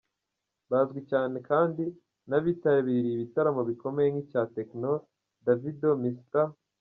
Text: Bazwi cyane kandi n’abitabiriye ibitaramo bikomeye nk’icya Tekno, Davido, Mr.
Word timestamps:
Bazwi 0.71 0.99
cyane 1.11 1.37
kandi 1.49 1.83
n’abitabiriye 2.29 3.11
ibitaramo 3.13 3.61
bikomeye 3.69 4.07
nk’icya 4.11 4.41
Tekno, 4.55 4.91
Davido, 5.45 5.89
Mr. 6.03 6.45